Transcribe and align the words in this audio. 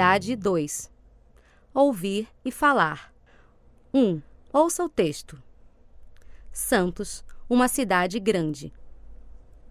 Atividade 0.00 0.34
2. 0.34 0.90
Ouvir 1.74 2.26
e 2.42 2.50
falar. 2.50 3.12
1. 3.92 4.22
Ouça 4.50 4.82
o 4.82 4.88
texto. 4.88 5.38
Santos, 6.50 7.22
uma 7.50 7.68
cidade 7.68 8.18
grande. 8.18 8.72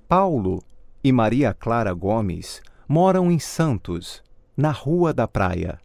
Paulo 0.08 0.62
e 1.04 1.12
Maria 1.12 1.52
Clara 1.52 1.92
Gomes 1.94 2.62
moram 2.88 3.32
em 3.32 3.40
Santos, 3.40 4.24
na 4.56 4.70
Rua 4.70 5.12
da 5.16 5.28
Praia. 5.28 5.80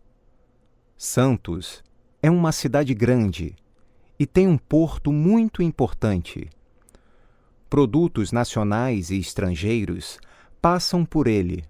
Santos 0.95 1.83
é 2.23 2.31
uma 2.31 2.53
cidade 2.53 2.93
grande 2.93 3.57
e 4.19 4.27
tem 4.27 4.47
um 4.47 4.59
porto 4.59 5.11
muito 5.11 5.63
importante. 5.63 6.51
Produtos 7.71 8.31
nacionais 8.31 9.09
e 9.09 9.19
estrangeiros 9.19 10.19
passam 10.61 11.03
por 11.03 11.29
ele. 11.29 11.65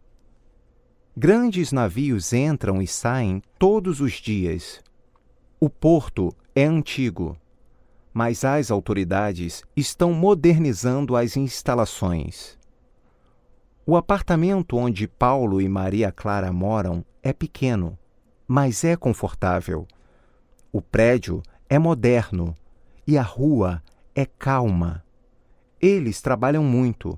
Grandes 1.16 1.70
navios 1.70 2.32
entram 2.32 2.82
e 2.82 2.88
saem 2.88 3.40
todos 3.56 4.00
os 4.00 4.14
dias. 4.14 4.82
O 5.60 5.70
porto 5.70 6.34
é 6.56 6.64
antigo, 6.64 7.36
mas 8.12 8.44
as 8.44 8.68
autoridades 8.68 9.62
estão 9.76 10.12
modernizando 10.12 11.14
as 11.14 11.36
instalações. 11.36 12.58
O 13.86 13.96
apartamento 13.96 14.76
onde 14.76 15.06
Paulo 15.06 15.60
e 15.60 15.68
Maria 15.68 16.10
Clara 16.10 16.52
moram 16.52 17.04
é 17.22 17.32
pequeno, 17.32 17.96
mas 18.44 18.82
é 18.82 18.96
confortável. 18.96 19.86
O 20.72 20.82
prédio 20.82 21.44
é 21.68 21.78
moderno 21.78 22.56
e 23.06 23.16
a 23.16 23.22
rua 23.22 23.80
é 24.16 24.26
calma. 24.26 25.04
Eles 25.80 26.20
trabalham 26.20 26.64
muito 26.64 27.16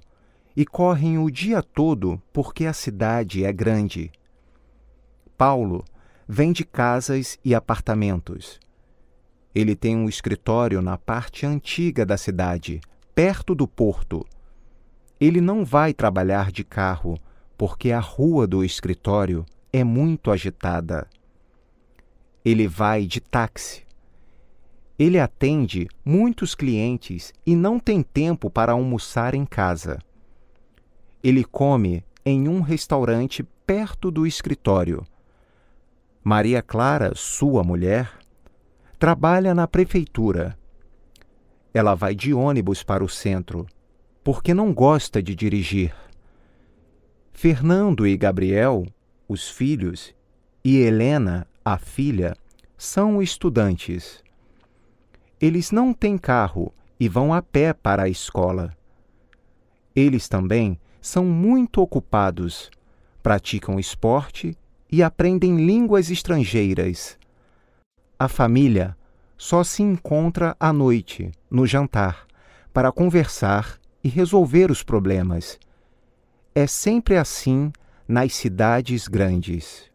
e 0.56 0.64
correm 0.64 1.18
o 1.18 1.30
dia 1.30 1.62
todo 1.62 2.20
porque 2.32 2.64
a 2.64 2.72
cidade 2.72 3.44
é 3.44 3.52
grande. 3.52 4.10
Paulo 5.36 5.84
vende 6.26 6.64
casas 6.64 7.38
e 7.44 7.54
apartamentos. 7.54 8.58
Ele 9.54 9.76
tem 9.76 9.94
um 9.94 10.08
escritório 10.08 10.80
na 10.80 10.96
parte 10.96 11.44
antiga 11.44 12.06
da 12.06 12.16
cidade, 12.16 12.80
perto 13.14 13.54
do 13.54 13.68
porto. 13.68 14.26
Ele 15.20 15.40
não 15.40 15.64
vai 15.64 15.92
trabalhar 15.92 16.50
de 16.50 16.64
carro 16.64 17.18
porque 17.56 17.92
a 17.92 18.00
rua 18.00 18.46
do 18.46 18.64
escritório 18.64 19.44
é 19.72 19.84
muito 19.84 20.30
agitada. 20.30 21.06
Ele 22.44 22.66
vai 22.66 23.06
de 23.06 23.20
táxi. 23.20 23.84
Ele 24.98 25.18
atende 25.18 25.86
muitos 26.02 26.54
clientes 26.54 27.32
e 27.44 27.54
não 27.54 27.78
tem 27.78 28.02
tempo 28.02 28.50
para 28.50 28.72
almoçar 28.72 29.34
em 29.34 29.44
casa 29.44 29.98
ele 31.28 31.42
come 31.42 32.04
em 32.24 32.46
um 32.46 32.60
restaurante 32.60 33.42
perto 33.66 34.12
do 34.12 34.28
escritório. 34.28 35.04
Maria 36.22 36.62
Clara, 36.62 37.14
sua 37.16 37.64
mulher, 37.64 38.12
trabalha 38.96 39.52
na 39.52 39.66
prefeitura. 39.66 40.56
Ela 41.74 41.96
vai 41.96 42.14
de 42.14 42.32
ônibus 42.32 42.84
para 42.84 43.02
o 43.02 43.08
centro, 43.08 43.66
porque 44.22 44.54
não 44.54 44.72
gosta 44.72 45.20
de 45.20 45.34
dirigir. 45.34 45.92
Fernando 47.32 48.06
e 48.06 48.16
Gabriel, 48.16 48.86
os 49.28 49.48
filhos, 49.48 50.14
e 50.64 50.76
Helena, 50.76 51.44
a 51.64 51.76
filha, 51.76 52.36
são 52.78 53.20
estudantes. 53.20 54.22
Eles 55.40 55.72
não 55.72 55.92
têm 55.92 56.16
carro 56.16 56.72
e 57.00 57.08
vão 57.08 57.34
a 57.34 57.42
pé 57.42 57.72
para 57.72 58.04
a 58.04 58.08
escola. 58.08 58.72
Eles 59.92 60.28
também 60.28 60.78
são 61.06 61.24
muito 61.24 61.80
ocupados, 61.80 62.68
praticam 63.22 63.78
esporte 63.78 64.58
e 64.90 65.04
aprendem 65.04 65.54
línguas 65.64 66.10
estrangeiras. 66.10 67.16
A 68.18 68.26
família 68.26 68.96
só 69.38 69.62
se 69.62 69.84
encontra 69.84 70.56
à 70.58 70.72
noite, 70.72 71.30
no 71.48 71.64
jantar, 71.64 72.26
para 72.72 72.90
conversar 72.90 73.78
e 74.02 74.08
resolver 74.08 74.68
os 74.68 74.82
problemas. 74.82 75.60
É 76.52 76.66
sempre 76.66 77.16
assim 77.16 77.70
nas 78.08 78.34
cidades 78.34 79.06
grandes. 79.06 79.88